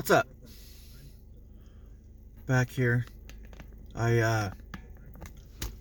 What's 0.00 0.12
up? 0.12 0.26
Back 2.46 2.70
here. 2.70 3.04
I 3.94 4.20
uh 4.20 4.50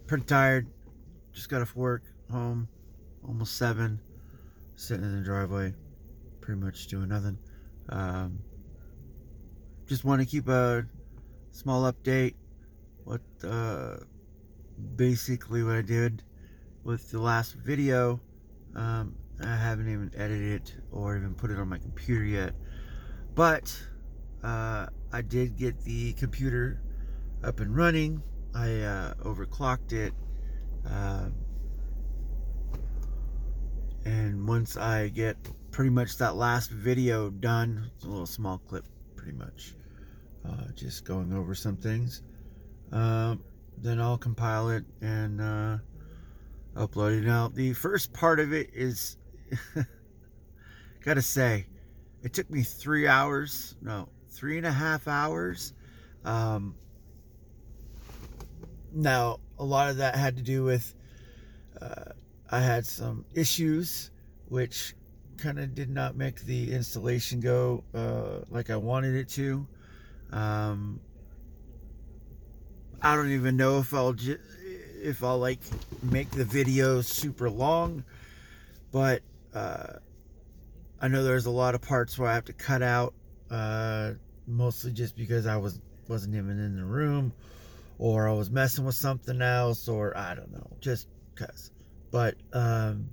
pretty 0.08 0.26
tired. 0.26 0.68
Just 1.32 1.48
got 1.48 1.61
off 1.61 1.74
work, 1.74 2.03
home, 2.29 2.67
almost 3.25 3.55
seven. 3.55 3.97
Sitting 4.75 5.05
in 5.05 5.19
the 5.19 5.24
driveway, 5.24 5.74
pretty 6.42 6.59
much 6.59 6.87
doing 6.87 7.08
nothing. 7.08 7.37
Um, 7.87 8.39
just 9.88 10.04
want 10.04 10.20
to 10.20 10.27
keep 10.27 10.49
a 10.49 10.86
small 11.51 11.89
update. 11.89 12.33
What 13.05 13.21
uh, 13.41 13.99
basically 14.97 15.63
what 15.63 15.75
I 15.75 15.81
did 15.81 16.23
with 16.83 17.09
the 17.09 17.21
last 17.21 17.54
video. 17.54 18.20
Um, 18.75 19.15
I 19.41 19.55
haven't 19.55 19.89
even 19.89 20.11
edited 20.13 20.61
it 20.61 20.75
or 20.91 21.15
even 21.15 21.36
put 21.36 21.51
it 21.51 21.57
on 21.57 21.70
my 21.70 21.77
computer 21.77 22.25
yet, 22.25 22.54
but 23.33 23.73
uh, 24.43 24.87
I 25.11 25.21
did 25.21 25.57
get 25.57 25.79
the 25.84 26.13
computer 26.13 26.81
up 27.43 27.59
and 27.59 27.75
running. 27.75 28.21
I 28.53 28.81
uh, 28.81 29.13
overclocked 29.23 29.93
it. 29.93 30.13
Uh, 30.89 31.30
and 34.05 34.47
once 34.47 34.77
I 34.77 35.09
get 35.09 35.38
pretty 35.71 35.89
much 35.89 36.17
that 36.17 36.35
last 36.35 36.71
video 36.71 37.30
done, 37.30 37.91
it's 37.95 38.05
a 38.05 38.07
little 38.07 38.25
small 38.25 38.57
clip, 38.57 38.85
pretty 39.16 39.38
much, 39.38 39.75
uh, 40.47 40.71
just 40.75 41.05
going 41.05 41.33
over 41.33 41.53
some 41.53 41.75
things, 41.75 42.23
uh, 42.91 43.35
then 43.77 43.99
I'll 43.99 44.17
compile 44.17 44.69
it 44.69 44.83
and 45.02 45.41
uh, 45.41 45.77
upload 46.75 47.19
it. 47.19 47.25
Now, 47.25 47.49
the 47.49 47.73
first 47.73 48.13
part 48.13 48.39
of 48.39 48.53
it 48.53 48.69
is, 48.73 49.17
gotta 51.03 51.21
say, 51.21 51.67
it 52.23 52.33
took 52.33 52.49
me 52.49 52.63
three 52.63 53.08
hours, 53.08 53.75
no, 53.81 54.09
three 54.29 54.57
and 54.57 54.65
a 54.65 54.71
half 54.71 55.07
hours. 55.07 55.73
Um, 56.25 56.75
now, 58.91 59.39
a 59.58 59.63
lot 59.63 59.89
of 59.89 59.97
that 59.97 60.16
had 60.16 60.38
to 60.38 60.44
do 60.44 60.63
with 60.63 60.94
uh, 61.81 62.11
I 62.49 62.59
had 62.59 62.86
some 62.86 63.25
issues 63.33 64.11
which 64.47 64.95
kind 65.38 65.59
of 65.59 65.73
did 65.73 65.89
not 65.89 66.16
make 66.17 66.41
the 66.41 66.73
installation 66.73 67.39
go 67.39 67.83
uh, 67.94 68.44
like 68.49 68.69
I 68.69 68.75
wanted 68.75 69.16
it 69.16 69.30
to. 69.30 69.67
Um, 70.31 70.99
I 73.02 73.16
don't 73.16 73.31
even 73.31 73.55
know 73.55 73.80
if 73.80 73.93
I'll 73.93 74.16
if 75.02 75.23
I'll 75.23 75.39
like 75.39 75.61
make 76.03 76.30
the 76.31 76.43
video 76.43 77.02
super 77.02 77.49
long, 77.49 78.03
but 78.91 79.21
uh, 79.53 79.93
I 80.99 81.08
know 81.08 81.23
there's 81.23 81.45
a 81.45 81.52
lot 81.52 81.75
of 81.75 81.81
parts 81.81 82.17
where 82.17 82.30
I 82.30 82.33
have 82.33 82.45
to 82.45 82.53
cut 82.53 82.81
out, 82.81 83.14
uh, 83.52 84.11
mostly 84.47 84.92
just 84.92 85.16
because 85.16 85.45
I 85.45 85.58
was 85.58 85.80
wasn't 86.08 86.36
even 86.36 86.59
in 86.59 86.75
the 86.75 86.83
room, 86.83 87.33
or 87.97 88.28
I 88.28 88.33
was 88.33 88.50
messing 88.50 88.86
with 88.86 88.95
something 88.95 89.42
else, 89.42 89.88
or 89.88 90.17
I 90.17 90.36
don't 90.36 90.52
know, 90.52 90.67
just 90.81 91.08
cause. 91.36 91.72
But 92.11 92.36
um, 92.53 93.09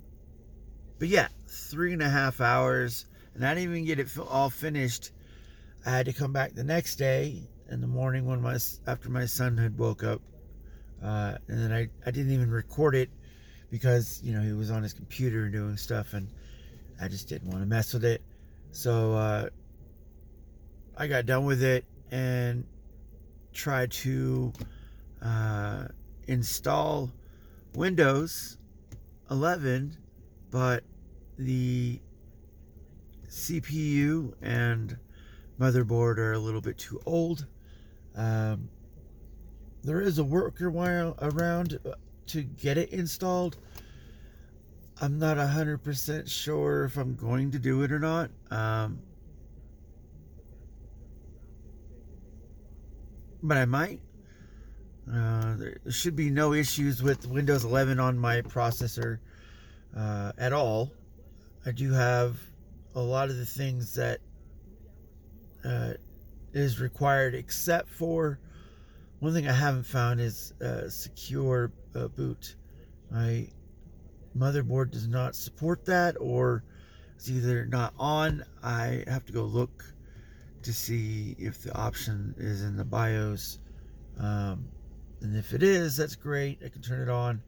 but 0.99 1.07
yeah, 1.07 1.27
three 1.47 1.93
and 1.93 2.01
a 2.01 2.09
half 2.09 2.41
hours, 2.41 3.05
and 3.35 3.45
I 3.45 3.53
didn't 3.53 3.71
even 3.71 3.85
get 3.85 3.99
it 3.99 4.09
all 4.29 4.49
finished. 4.49 5.11
I 5.85 5.91
had 5.91 6.05
to 6.07 6.13
come 6.13 6.33
back 6.33 6.53
the 6.53 6.63
next 6.63 6.95
day 6.95 7.47
in 7.69 7.81
the 7.81 7.87
morning 7.87 8.25
when 8.25 8.41
my 8.41 8.57
after 8.87 9.09
my 9.09 9.25
son 9.25 9.57
had 9.57 9.77
woke 9.77 10.03
up, 10.03 10.21
uh, 11.03 11.35
and 11.47 11.59
then 11.59 11.71
I 11.71 11.87
I 12.05 12.11
didn't 12.11 12.31
even 12.31 12.49
record 12.49 12.95
it 12.95 13.09
because 13.69 14.21
you 14.23 14.33
know 14.33 14.41
he 14.41 14.53
was 14.53 14.71
on 14.71 14.83
his 14.83 14.93
computer 14.93 15.49
doing 15.49 15.77
stuff, 15.77 16.13
and 16.13 16.27
I 16.99 17.07
just 17.07 17.29
didn't 17.29 17.49
want 17.49 17.61
to 17.61 17.67
mess 17.67 17.93
with 17.93 18.05
it. 18.05 18.21
So 18.71 19.13
uh, 19.13 19.49
I 20.99 21.05
got 21.05 21.27
done 21.27 21.45
with 21.45 21.61
it 21.61 21.85
and 22.09 22.65
tried 23.53 23.91
to 23.91 24.51
uh, 25.21 25.85
install 26.27 27.11
Windows 27.75 28.57
11, 29.29 29.95
but 30.49 30.83
the 31.37 32.01
CPU 33.29 34.33
and 34.41 34.97
motherboard 35.59 36.17
are 36.17 36.33
a 36.33 36.39
little 36.39 36.61
bit 36.61 36.79
too 36.79 36.99
old. 37.05 37.45
Um, 38.15 38.67
there 39.83 40.01
is 40.01 40.17
a 40.17 40.23
workaround 40.23 41.15
around 41.21 41.79
to 42.27 42.41
get 42.41 42.79
it 42.79 42.89
installed. 42.89 43.57
I'm 44.99 45.19
not 45.19 45.37
100% 45.37 46.27
sure 46.27 46.85
if 46.85 46.97
I'm 46.97 47.15
going 47.15 47.51
to 47.51 47.59
do 47.59 47.83
it 47.83 47.91
or 47.91 47.99
not. 47.99 48.31
Um, 48.49 48.99
but 53.43 53.57
I 53.57 53.65
might. 53.65 53.99
Uh, 55.11 55.55
there 55.55 55.77
should 55.89 56.15
be 56.15 56.29
no 56.29 56.53
issues 56.53 57.01
with 57.01 57.27
Windows 57.27 57.63
11 57.63 57.99
on 57.99 58.17
my 58.17 58.41
processor 58.41 59.19
uh, 59.95 60.33
at 60.37 60.51
all. 60.51 60.91
I 61.65 61.71
do 61.71 61.93
have 61.93 62.37
a 62.95 63.01
lot 63.01 63.29
of 63.29 63.37
the 63.37 63.45
things 63.45 63.95
that 63.95 64.19
uh, 65.63 65.93
is 66.53 66.81
required, 66.81 67.35
except 67.35 67.89
for 67.89 68.39
one 69.19 69.33
thing 69.33 69.47
I 69.47 69.53
haven't 69.53 69.85
found 69.85 70.19
is 70.19 70.53
secure 70.89 71.71
uh, 71.95 72.07
boot. 72.07 72.55
My 73.09 73.47
motherboard 74.37 74.91
does 74.91 75.07
not 75.07 75.35
support 75.35 75.85
that, 75.85 76.15
or 76.19 76.63
it's 77.15 77.29
either 77.29 77.65
not 77.65 77.93
on. 77.97 78.43
I 78.61 79.03
have 79.07 79.25
to 79.25 79.33
go 79.33 79.43
look 79.43 79.85
to 80.67 80.73
see 80.73 81.33
if 81.39 81.63
the 81.63 81.73
option 81.77 82.35
is 82.37 82.61
in 82.61 82.75
the 82.75 82.83
BIOS. 82.83 83.59
Um, 84.19 84.67
and 85.21 85.37
if 85.37 85.53
it 85.53 85.63
is, 85.63 85.95
that's 85.95 86.17
great. 86.17 86.59
I 86.63 86.67
can 86.67 86.81
turn 86.81 86.99
it 86.99 87.09
on 87.09 87.41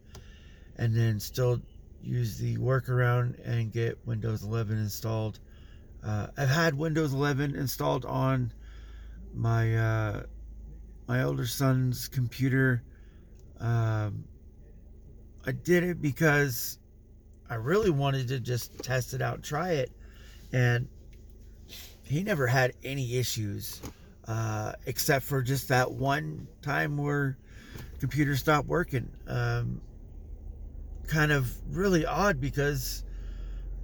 and 0.77 0.95
then 0.95 1.19
still 1.19 1.61
use 2.01 2.37
the 2.37 2.55
workaround 2.55 3.37
and 3.45 3.73
get 3.73 3.97
Windows 4.07 4.43
11 4.43 4.77
installed. 4.77 5.39
Uh, 6.01 6.27
I've 6.37 6.47
had 6.47 6.73
Windows 6.73 7.13
11 7.13 7.57
installed 7.57 8.05
on 8.05 8.53
my 9.33 9.75
uh, 9.75 10.23
my 11.09 11.23
older 11.23 11.45
son's 11.45 12.07
computer. 12.07 12.83
Um, 13.59 14.23
I 15.45 15.51
did 15.51 15.83
it 15.83 16.01
because 16.01 16.79
I 17.49 17.55
really 17.55 17.89
wanted 17.89 18.29
to 18.29 18.39
just 18.39 18.81
test 18.81 19.13
it 19.13 19.21
out 19.21 19.43
try 19.43 19.71
it, 19.71 19.91
and 20.53 20.87
he 22.09 22.23
never 22.23 22.47
had 22.47 22.73
any 22.83 23.17
issues 23.17 23.81
uh, 24.27 24.73
except 24.85 25.25
for 25.25 25.41
just 25.41 25.67
that 25.69 25.91
one 25.91 26.47
time 26.61 26.97
where 26.97 27.37
computer 27.99 28.35
stopped 28.35 28.67
working. 28.67 29.11
Um, 29.27 29.81
kind 31.07 31.31
of 31.31 31.51
really 31.75 32.05
odd 32.05 32.41
because 32.41 33.03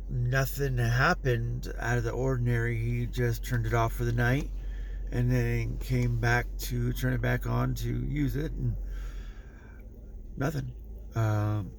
nothing 0.10 0.78
happened 0.78 1.72
out 1.80 1.98
of 1.98 2.04
the 2.04 2.12
ordinary. 2.12 2.78
He 2.78 3.06
just 3.06 3.44
turned 3.44 3.66
it 3.66 3.74
off 3.74 3.94
for 3.94 4.06
the 4.06 4.14
night 4.14 4.50
and 5.12 5.32
then 5.32 5.78
came 5.78 6.20
back 6.20 6.46
to 6.58 6.94
turn 6.94 7.14
it 7.14 7.22
back 7.22 7.48
on 7.48 7.76
to 7.76 7.88
use 7.88 8.36
it 8.36 8.52
and 8.52 8.76
nothing. 10.36 10.72
Um, 11.16 11.72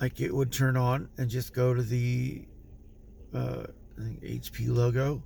like 0.00 0.20
it 0.20 0.34
would 0.34 0.50
turn 0.50 0.76
on 0.76 1.08
and 1.16 1.30
just 1.30 1.54
go 1.54 1.74
to 1.74 1.82
the 1.82 2.46
uh, 3.34 3.64
HP 3.98 4.68
logo 4.68 5.22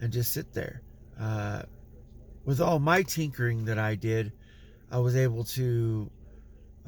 and 0.00 0.12
just 0.12 0.32
sit 0.32 0.52
there. 0.52 0.82
Uh, 1.18 1.62
with 2.44 2.60
all 2.60 2.78
my 2.78 3.02
tinkering 3.02 3.64
that 3.64 3.78
I 3.78 3.94
did, 3.94 4.32
I 4.90 4.98
was 4.98 5.16
able 5.16 5.44
to 5.44 6.10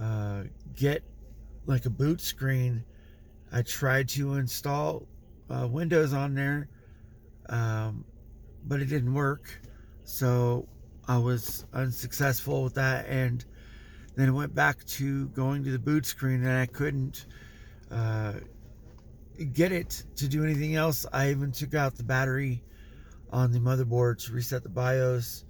uh, 0.01 0.43
get 0.75 1.03
like 1.67 1.85
a 1.85 1.91
boot 1.91 2.21
screen. 2.21 2.85
I 3.53 3.63
tried 3.63 4.09
to 4.11 4.35
install 4.35 5.07
uh, 5.51 5.67
Windows 5.67 6.13
on 6.13 6.35
there, 6.35 6.69
um, 7.49 8.05
but 8.67 8.81
it 8.81 8.87
didn't 8.87 9.15
work. 9.15 9.61
So 10.05 10.69
I 11.07 11.19
was 11.19 11.65
unsuccessful 11.73 12.63
with 12.63 12.75
that, 12.75 13.07
and 13.07 13.45
then 14.15 14.35
went 14.35 14.55
back 14.55 14.85
to 14.85 15.29
going 15.29 15.65
to 15.65 15.71
the 15.71 15.79
boot 15.79 16.07
screen, 16.07 16.45
and 16.45 16.59
I 16.59 16.67
couldn't 16.67 17.27
uh, 17.91 18.35
get 19.53 19.73
it 19.73 20.05
to 20.17 20.29
do 20.29 20.45
anything 20.45 20.77
else. 20.77 21.07
I 21.13 21.31
even 21.31 21.51
took 21.53 21.75
out 21.75 21.97
the 21.97 22.05
battery 22.05 22.63
on 23.31 23.53
the 23.53 23.59
motherboard 23.59 24.25
to 24.27 24.33
reset 24.33 24.63
the 24.63 24.69
BIOS. 24.69 25.45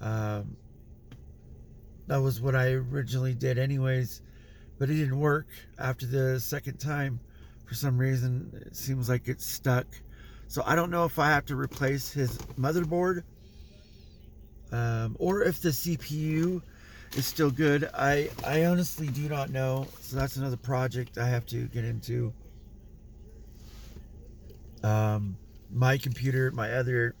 Um, 0.00 0.56
that 2.06 2.18
was 2.18 2.40
what 2.40 2.54
I 2.54 2.72
originally 2.72 3.34
did, 3.34 3.58
anyways. 3.58 4.22
But 4.78 4.90
it 4.90 4.94
didn't 4.94 5.18
work 5.18 5.46
after 5.78 6.06
the 6.06 6.38
second 6.38 6.78
time. 6.78 7.20
For 7.64 7.74
some 7.74 7.98
reason, 7.98 8.62
it 8.66 8.76
seems 8.76 9.08
like 9.08 9.26
it's 9.26 9.44
stuck. 9.44 9.86
So 10.46 10.62
I 10.64 10.76
don't 10.76 10.90
know 10.90 11.04
if 11.04 11.18
I 11.18 11.28
have 11.30 11.46
to 11.46 11.56
replace 11.56 12.12
his 12.12 12.38
motherboard 12.58 13.24
um, 14.70 15.16
or 15.18 15.42
if 15.42 15.60
the 15.60 15.70
CPU 15.70 16.62
is 17.16 17.26
still 17.26 17.50
good. 17.50 17.88
I, 17.94 18.30
I 18.44 18.66
honestly 18.66 19.08
do 19.08 19.28
not 19.28 19.50
know. 19.50 19.86
So 20.00 20.16
that's 20.16 20.36
another 20.36 20.56
project 20.56 21.18
I 21.18 21.26
have 21.26 21.46
to 21.46 21.66
get 21.66 21.84
into. 21.84 22.32
Um, 24.82 25.36
my 25.70 25.98
computer, 25.98 26.50
my 26.50 26.72
other 26.72 27.14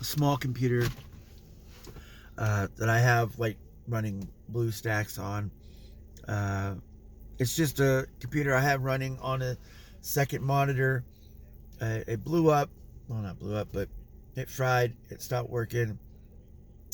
small 0.00 0.36
computer 0.36 0.88
uh, 2.38 2.68
that 2.76 2.88
I 2.88 2.98
have 2.98 3.38
like 3.38 3.56
running 3.88 4.28
BlueStacks 4.52 5.18
on. 5.18 5.50
Uh, 6.28 6.74
it's 7.38 7.56
just 7.56 7.80
a 7.80 8.06
computer 8.20 8.54
I 8.54 8.60
have 8.60 8.82
running 8.82 9.18
on 9.20 9.42
a 9.42 9.56
second 10.00 10.42
monitor. 10.42 11.04
Uh, 11.80 12.00
it 12.06 12.22
blew 12.24 12.50
up. 12.50 12.70
Well, 13.08 13.20
not 13.20 13.38
blew 13.38 13.56
up, 13.56 13.68
but 13.72 13.88
it 14.36 14.48
fried. 14.48 14.94
It 15.10 15.20
stopped 15.20 15.50
working. 15.50 15.98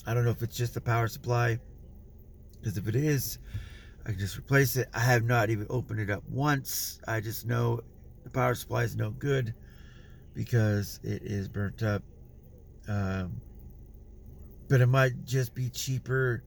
I 0.06 0.14
don't 0.14 0.24
know 0.24 0.30
if 0.30 0.42
it's 0.42 0.56
just 0.56 0.74
the 0.74 0.80
power 0.80 1.08
supply. 1.08 1.58
Because 2.58 2.78
if 2.78 2.88
it 2.88 2.96
is, 2.96 3.38
I 4.04 4.10
can 4.10 4.18
just 4.18 4.38
replace 4.38 4.76
it. 4.76 4.88
I 4.94 5.00
have 5.00 5.24
not 5.24 5.50
even 5.50 5.66
opened 5.70 6.00
it 6.00 6.10
up 6.10 6.22
once. 6.28 7.00
I 7.06 7.20
just 7.20 7.46
know 7.46 7.80
the 8.24 8.30
power 8.30 8.54
supply 8.54 8.84
is 8.84 8.96
no 8.96 9.10
good 9.10 9.54
because 10.38 11.00
it 11.02 11.22
is 11.24 11.48
burnt 11.48 11.82
up. 11.82 12.00
Um, 12.86 13.40
but 14.68 14.80
it 14.80 14.86
might 14.86 15.24
just 15.24 15.52
be 15.52 15.68
cheaper 15.68 16.44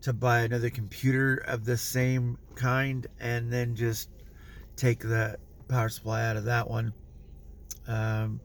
to 0.00 0.12
buy 0.12 0.40
another 0.40 0.70
computer 0.70 1.36
of 1.46 1.64
the 1.64 1.76
same 1.76 2.36
kind 2.56 3.06
and 3.20 3.52
then 3.52 3.76
just 3.76 4.08
take 4.74 4.98
the 4.98 5.38
power 5.68 5.88
supply 5.88 6.26
out 6.26 6.36
of 6.36 6.46
that 6.46 6.68
one. 6.68 6.92
Um, 7.86 8.40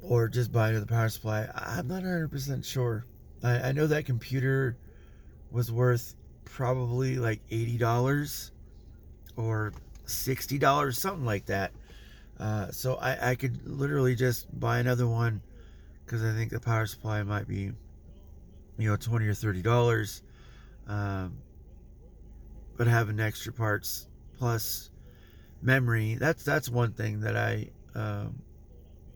or 0.00 0.28
just 0.28 0.52
buy 0.52 0.68
another 0.68 0.86
power 0.86 1.08
supply. 1.08 1.48
I'm 1.56 1.88
not 1.88 2.04
100% 2.04 2.64
sure. 2.64 3.04
I, 3.42 3.70
I 3.70 3.72
know 3.72 3.88
that 3.88 4.06
computer 4.06 4.76
was 5.50 5.72
worth 5.72 6.14
probably 6.44 7.16
like 7.16 7.40
$80 7.48 8.52
or 9.34 9.72
$60, 10.06 10.94
something 10.94 11.24
like 11.24 11.46
that. 11.46 11.72
Uh, 12.38 12.70
so 12.70 12.96
I, 12.96 13.30
I 13.30 13.34
could 13.34 13.66
literally 13.66 14.14
just 14.14 14.46
buy 14.58 14.78
another 14.78 15.06
one 15.06 15.42
because 16.04 16.24
I 16.24 16.32
think 16.32 16.50
the 16.50 16.60
power 16.60 16.86
supply 16.86 17.22
might 17.22 17.48
be, 17.48 17.72
you 18.78 18.88
know, 18.88 18.96
20 18.96 19.26
or 19.26 19.32
$30. 19.32 20.22
Um, 20.86 21.36
but 22.76 22.86
having 22.86 23.18
extra 23.20 23.52
parts 23.52 24.06
plus 24.38 24.90
memory, 25.60 26.14
that's, 26.14 26.44
that's 26.44 26.68
one 26.68 26.92
thing 26.92 27.20
that 27.20 27.36
I, 27.36 27.70
um, 27.94 28.40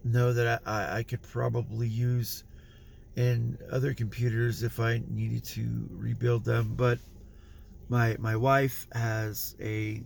know 0.04 0.32
that 0.32 0.62
I, 0.66 0.98
I 0.98 1.02
could 1.02 1.22
probably 1.22 1.88
use 1.88 2.44
in 3.16 3.58
other 3.70 3.94
computers 3.94 4.62
if 4.62 4.80
I 4.80 5.02
needed 5.08 5.44
to 5.44 5.88
rebuild 5.90 6.44
them. 6.44 6.74
But 6.76 6.98
my 7.88 8.16
my 8.18 8.36
wife 8.36 8.86
has 8.92 9.54
a 9.60 10.02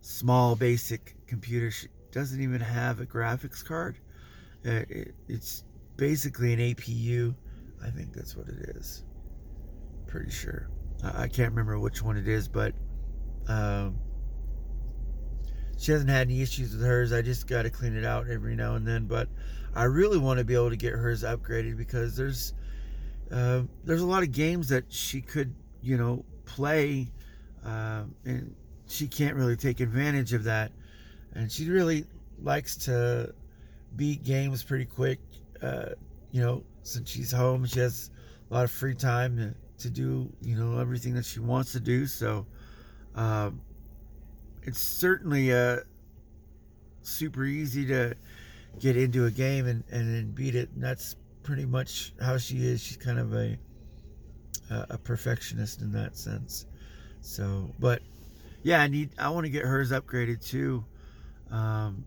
small 0.00 0.56
basic 0.56 1.14
computer. 1.26 1.70
She 1.70 1.88
doesn't 2.12 2.40
even 2.40 2.60
have 2.60 3.00
a 3.00 3.06
graphics 3.06 3.64
card. 3.64 3.98
It, 4.64 5.14
it's 5.28 5.64
basically 5.96 6.52
an 6.52 6.60
APU. 6.60 7.34
I 7.84 7.90
think 7.90 8.12
that's 8.12 8.36
what 8.36 8.48
it 8.48 8.76
is. 8.76 9.04
Pretty 10.06 10.30
sure. 10.30 10.68
I, 11.02 11.22
I 11.22 11.28
can't 11.28 11.50
remember 11.50 11.78
which 11.78 12.02
one 12.02 12.16
it 12.16 12.28
is, 12.28 12.46
but 12.46 12.74
um, 13.48 13.98
she 15.78 15.90
hasn't 15.92 16.10
had 16.10 16.28
any 16.28 16.42
issues 16.42 16.72
with 16.72 16.84
hers. 16.84 17.12
I 17.12 17.22
just 17.22 17.46
got 17.46 17.62
to 17.62 17.70
clean 17.70 17.96
it 17.96 18.04
out 18.04 18.28
every 18.28 18.54
now 18.54 18.76
and 18.76 18.86
then. 18.86 19.06
But 19.06 19.28
I 19.74 19.84
really 19.84 20.18
want 20.18 20.38
to 20.38 20.44
be 20.44 20.54
able 20.54 20.70
to 20.70 20.76
get 20.76 20.92
hers 20.92 21.24
upgraded 21.24 21.76
because 21.76 22.16
there's 22.16 22.54
uh, 23.30 23.62
there's 23.84 24.02
a 24.02 24.06
lot 24.06 24.22
of 24.22 24.30
games 24.30 24.68
that 24.68 24.92
she 24.92 25.20
could 25.20 25.54
you 25.82 25.96
know 25.96 26.24
play, 26.44 27.10
uh, 27.64 28.04
and 28.24 28.54
she 28.86 29.08
can't 29.08 29.34
really 29.34 29.56
take 29.56 29.80
advantage 29.80 30.32
of 30.32 30.44
that. 30.44 30.70
And 31.34 31.50
she 31.50 31.68
really 31.68 32.04
likes 32.42 32.76
to 32.78 33.34
beat 33.96 34.22
games 34.24 34.62
pretty 34.62 34.84
quick. 34.84 35.20
Uh, 35.60 35.90
you 36.30 36.42
know, 36.42 36.64
since 36.82 37.10
she's 37.10 37.32
home, 37.32 37.66
she 37.66 37.80
has 37.80 38.10
a 38.50 38.54
lot 38.54 38.64
of 38.64 38.70
free 38.70 38.94
time 38.94 39.36
to, 39.36 39.54
to 39.82 39.90
do 39.90 40.30
you 40.40 40.56
know 40.56 40.78
everything 40.78 41.14
that 41.14 41.24
she 41.24 41.40
wants 41.40 41.72
to 41.72 41.80
do. 41.80 42.06
So. 42.06 42.46
Um, 43.14 43.60
it's 44.62 44.80
certainly 44.80 45.52
uh, 45.52 45.78
super 47.02 47.44
easy 47.44 47.86
to 47.86 48.14
get 48.78 48.96
into 48.96 49.26
a 49.26 49.30
game 49.30 49.66
and, 49.66 49.84
and 49.90 50.14
then 50.14 50.30
beat 50.30 50.54
it. 50.54 50.70
And 50.74 50.82
that's 50.82 51.16
pretty 51.42 51.66
much 51.66 52.14
how 52.20 52.38
she 52.38 52.64
is. 52.64 52.82
She's 52.82 52.96
kind 52.96 53.18
of 53.18 53.34
a 53.34 53.58
a 54.70 54.96
perfectionist 54.96 55.82
in 55.82 55.92
that 55.92 56.16
sense. 56.16 56.64
So, 57.20 57.70
but 57.78 58.00
yeah, 58.62 58.80
I 58.80 58.88
need 58.88 59.10
I 59.18 59.28
want 59.28 59.44
to 59.44 59.50
get 59.50 59.64
hers 59.64 59.90
upgraded 59.90 60.42
too. 60.46 60.84
Um, 61.52 62.06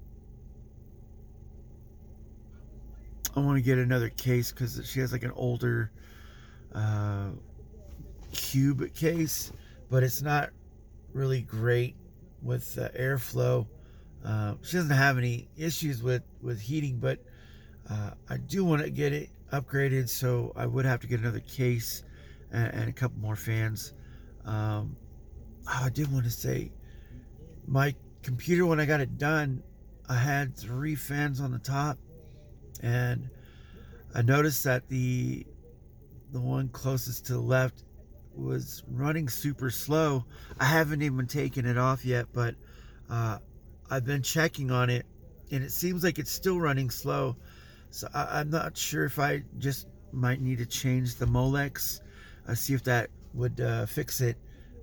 I 3.35 3.39
want 3.41 3.57
to 3.57 3.61
get 3.61 3.77
another 3.77 4.09
case 4.09 4.51
because 4.51 4.81
she 4.89 4.99
has 5.01 5.11
like 5.11 5.23
an 5.23 5.31
older 5.31 5.91
uh, 6.73 7.29
cube 8.31 8.93
case, 8.95 9.51
but 9.89 10.03
it's 10.03 10.21
not 10.21 10.49
really 11.13 11.41
great 11.41 11.95
with 12.41 12.77
uh, 12.77 12.89
airflow. 12.97 13.67
Uh, 14.25 14.55
she 14.63 14.77
doesn't 14.77 14.91
have 14.91 15.17
any 15.17 15.47
issues 15.55 16.01
with 16.01 16.23
with 16.41 16.59
heating, 16.59 16.97
but 16.97 17.19
uh, 17.89 18.11
I 18.29 18.37
do 18.37 18.65
want 18.65 18.81
to 18.81 18.89
get 18.89 19.13
it 19.13 19.29
upgraded, 19.53 20.09
so 20.09 20.51
I 20.55 20.65
would 20.65 20.85
have 20.85 20.99
to 21.01 21.07
get 21.07 21.19
another 21.19 21.41
case 21.41 22.03
and, 22.51 22.73
and 22.73 22.89
a 22.89 22.93
couple 22.93 23.19
more 23.19 23.35
fans. 23.35 23.93
Um, 24.43 24.95
oh, 25.67 25.81
I 25.83 25.89
did 25.89 26.11
want 26.11 26.25
to 26.25 26.31
say, 26.31 26.71
my 27.67 27.93
computer 28.25 28.65
when 28.65 28.79
I 28.79 28.85
got 28.85 29.01
it 29.01 29.19
done, 29.19 29.61
I 30.09 30.15
had 30.15 30.57
three 30.57 30.95
fans 30.95 31.39
on 31.39 31.51
the 31.51 31.59
top, 31.59 31.99
and 32.81 33.29
I 34.15 34.23
noticed 34.23 34.63
that 34.63 34.89
the 34.89 35.45
the 36.31 36.41
one 36.41 36.67
closest 36.69 37.27
to 37.27 37.33
the 37.33 37.39
left 37.39 37.83
was 38.35 38.83
running 38.87 39.29
super 39.29 39.69
slow. 39.69 40.25
I 40.59 40.65
haven't 40.65 41.03
even 41.03 41.27
taken 41.27 41.67
it 41.67 41.77
off 41.77 42.03
yet, 42.03 42.25
but 42.33 42.55
uh, 43.09 43.37
I've 43.91 44.05
been 44.05 44.23
checking 44.23 44.71
on 44.71 44.89
it, 44.89 45.05
and 45.51 45.63
it 45.63 45.71
seems 45.71 46.03
like 46.03 46.17
it's 46.17 46.31
still 46.31 46.59
running 46.59 46.89
slow. 46.89 47.37
So 47.91 48.07
I, 48.13 48.41
am 48.41 48.49
not 48.49 48.75
sure 48.75 49.05
if 49.05 49.19
I 49.19 49.43
just 49.59 49.87
might 50.11 50.41
need 50.41 50.57
to 50.57 50.65
change 50.65 51.15
the 51.15 51.27
Molex, 51.27 52.01
uh, 52.47 52.55
see 52.55 52.73
if 52.73 52.83
that 52.85 53.11
would 53.35 53.61
uh, 53.61 53.85
fix 53.85 54.19
it, 54.19 54.35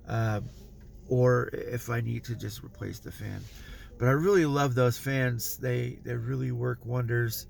uh, 0.08 0.40
or 1.08 1.50
if 1.52 1.90
I 1.90 2.00
need 2.00 2.24
to 2.24 2.34
just 2.34 2.62
replace 2.62 2.98
the 2.98 3.12
fan. 3.12 3.40
But 3.98 4.08
I 4.08 4.12
really 4.12 4.46
love 4.46 4.74
those 4.74 4.98
fans. 4.98 5.56
They 5.58 5.98
they 6.04 6.14
really 6.14 6.52
work 6.52 6.84
wonders. 6.84 7.46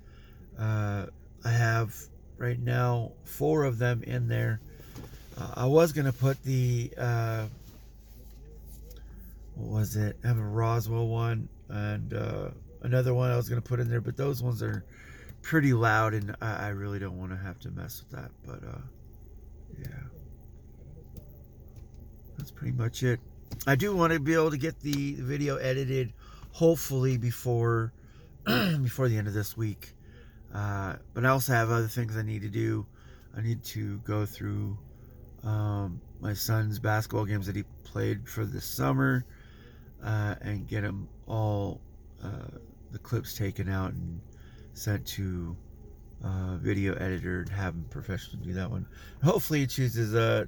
Uh, 0.58 1.06
I 1.44 1.50
have 1.50 1.94
right 2.36 2.58
now 2.58 3.12
four 3.24 3.65
of 3.65 3.79
them 3.79 4.03
in 4.03 4.29
there 4.29 4.60
uh, 5.38 5.53
I 5.55 5.67
was 5.67 5.93
gonna 5.93 6.12
put 6.12 6.43
the 6.43 6.93
uh, 6.98 7.46
what 9.55 9.81
was 9.81 9.96
it? 9.96 10.17
I 10.24 10.29
have 10.29 10.38
a 10.38 10.43
Rosewill 10.43 11.08
one 11.08 11.48
and 11.69 12.12
uh, 12.12 12.50
another 12.82 13.15
one 13.15 13.31
I 13.31 13.36
was 13.36 13.48
gonna 13.48 13.62
put 13.62 13.81
in 13.81 13.88
there, 13.88 14.00
but 14.00 14.17
those 14.17 14.43
ones 14.43 14.62
are 14.62 14.84
pretty 15.41 15.72
loud, 15.72 16.15
and 16.15 16.36
I, 16.41 16.67
I 16.67 16.69
really 16.69 16.98
don't 16.98 17.19
want 17.19 17.32
to 17.32 17.36
have 17.36 17.58
to 17.60 17.70
mess 17.70 18.03
with 18.03 18.20
that. 18.20 18.31
But 18.46 18.69
uh, 18.69 18.82
yeah, 19.79 19.86
that's 22.36 22.50
pretty 22.50 22.77
much 22.77 23.03
it. 23.03 23.20
I 23.67 23.77
do 23.77 23.94
want 23.94 24.13
to 24.13 24.21
be 24.21 24.35
able 24.35 24.51
to 24.51 24.59
get 24.59 24.81
the 24.81 25.15
video 25.15 25.56
edited, 25.56 26.13
hopefully 26.51 27.17
before 27.17 27.93
before 28.44 29.09
the 29.09 29.17
end 29.17 29.29
of 29.29 29.35
this 29.35 29.56
week. 29.56 29.94
Uh, 30.53 30.97
but 31.15 31.25
I 31.25 31.29
also 31.29 31.53
have 31.53 31.71
other 31.71 31.87
things 31.87 32.17
I 32.17 32.23
need 32.23 32.43
to 32.43 32.49
do. 32.49 32.87
I 33.37 33.41
need 33.41 33.63
to 33.65 33.99
go 33.99 34.27
through 34.27 34.77
um, 35.44 36.01
my 36.21 36.35
son's 36.35 36.79
basketball 36.79 37.25
games 37.25 37.47
that 37.47 37.56
he 37.56 37.65
played 37.85 38.29
for 38.29 38.44
the 38.44 38.61
summer 38.61 39.25
uh, 40.05 40.35
and 40.41 40.67
get 40.67 40.82
them 40.82 41.09
all 41.27 41.81
uh, 42.23 42.59
the 42.91 42.99
clips 42.99 43.35
taken 43.37 43.69
out 43.69 43.93
and 43.93 44.21
sent 44.75 45.06
to 45.06 45.56
uh, 46.25 46.56
video 46.56 46.94
editor 46.94 47.41
and 47.41 47.49
have 47.49 47.75
him 47.75 47.87
professionally 47.91 48.44
do 48.47 48.53
that 48.55 48.71
one. 48.71 48.87
Hopefully, 49.23 49.61
he 49.61 49.67
chooses 49.67 50.15
a 50.15 50.47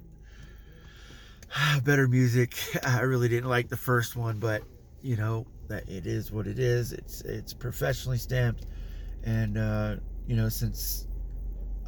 better 1.84 2.08
music. 2.08 2.56
I 2.86 3.00
really 3.00 3.28
didn't 3.28 3.50
like 3.50 3.68
the 3.68 3.76
first 3.76 4.16
one, 4.16 4.38
but 4.38 4.62
you 5.02 5.16
know 5.16 5.46
that 5.68 5.88
it 5.88 6.06
is 6.06 6.30
what 6.30 6.46
it 6.46 6.58
is. 6.58 6.92
It's 6.92 7.22
it's 7.22 7.52
professionally 7.52 8.18
stamped, 8.18 8.66
and 9.24 9.58
uh, 9.58 9.96
you 10.26 10.36
know 10.36 10.48
since 10.48 11.06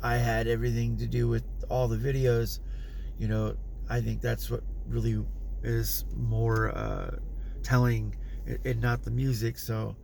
I 0.03 0.17
had 0.17 0.47
everything 0.47 0.97
to 0.99 1.07
do 1.07 1.29
with 1.29 1.45
all 1.69 1.89
the 1.89 1.97
videos 1.97 2.61
you 3.19 3.29
know, 3.29 3.57
I 3.89 4.01
think 4.01 4.21
that's 4.21 4.51
what 4.51 4.63
really 4.89 5.25
is 5.63 6.05
more 6.17 6.71
uh, 6.71 7.17
telling 7.63 8.15
and 8.65 8.81
not 8.81 9.03
the 9.03 9.11
music. 9.11 9.59
So, 9.59 9.97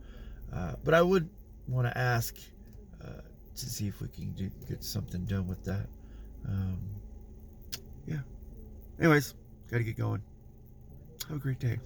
uh, 0.53 0.73
but 0.83 0.93
I 0.93 1.01
would 1.01 1.29
want 1.67 1.87
to 1.87 1.97
ask 1.97 2.35
uh, 3.03 3.21
to 3.55 3.65
see 3.65 3.87
if 3.87 4.01
we 4.01 4.07
can 4.07 4.33
do, 4.33 4.49
get 4.67 4.83
something 4.83 5.25
done 5.25 5.47
with 5.47 5.63
that. 5.65 5.87
Um, 6.47 6.79
yeah. 8.07 8.19
Anyways, 8.99 9.35
got 9.73 9.79
to 9.79 9.83
get 9.83 9.97
going. 9.97 10.21
Have 11.29 11.37
a 11.37 11.39
great 11.39 11.59
day. 11.59 11.79